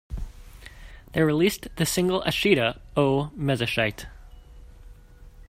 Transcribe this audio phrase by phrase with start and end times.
[1.11, 4.07] They released the single Ashita o Mezashite!